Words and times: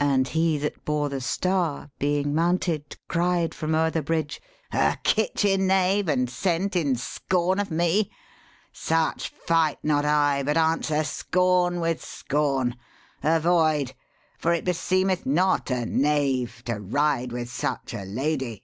EPIC 0.08 0.12
POETRY 0.12 0.14
And 0.14 0.28
he 0.28 0.58
that 0.68 0.84
bore 0.84 1.08
The 1.08 1.20
star, 1.22 1.90
being 1.98 2.34
mounted, 2.34 2.98
cried 3.08 3.54
from 3.54 3.74
o'er 3.74 3.88
the 3.88 4.02
bridge, 4.02 4.42
'A 4.70 4.98
kitchen 5.02 5.66
knave, 5.68 6.10
and 6.10 6.28
sent 6.28 6.76
in 6.76 6.94
scorn 6.96 7.58
of 7.58 7.70
me! 7.70 8.10
Such 8.74 9.30
fight 9.30 9.78
not 9.82 10.04
I, 10.04 10.42
but 10.42 10.58
answer 10.58 11.02
scorn 11.04 11.80
with 11.80 12.04
scorn. 12.04 12.76
Avoid: 13.22 13.94
for 14.36 14.52
it 14.52 14.66
beseemeth 14.66 15.24
not 15.24 15.70
a 15.70 15.86
knave 15.86 16.62
To 16.66 16.74
ride 16.78 17.32
with 17.32 17.48
such 17.50 17.94
a 17.94 18.04
lady.' 18.04 18.62